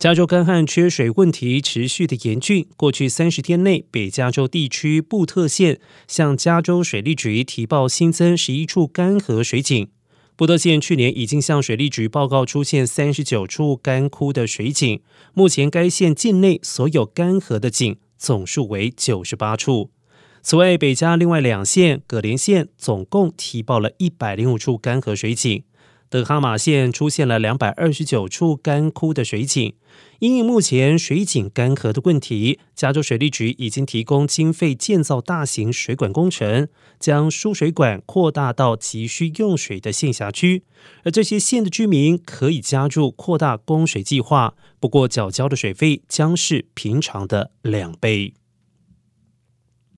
[0.00, 2.66] 加州干旱缺水问题持续的严峻。
[2.78, 5.78] 过去三十天内，北加州地区布特县
[6.08, 9.86] 向加州水利局提报新增十一处干涸水井。
[10.36, 15.02] 布特县去年已经向水利局报告出现三十九处干枯的水井，
[15.34, 19.90] 目前该县境内所有干涸的井总数为九十八处。
[20.40, 25.62] 此外，北加另外两县葛连县总共提报了一百零五处干涸水井。
[26.10, 29.74] 德哈马县出现了两百二十九处干枯的水井，
[30.18, 36.66] 因应目前水井干涸的问题，加州水利局已经提供经费建造大型水管工程，
[36.98, 40.64] 将输水管扩大到急需用水的县辖区，
[41.04, 48.34] 而这些县的居民可以加入扩大供水计划，不过缴交的水费将是平常的两倍。